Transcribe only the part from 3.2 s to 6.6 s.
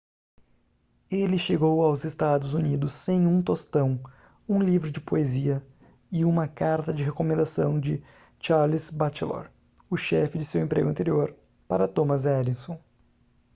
um tostão um livro de poesia e uma